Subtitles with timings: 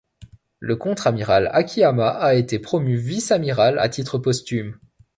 [0.57, 4.79] Le contre-amiral Akiyama a été promu vice-amiral à titre posthume.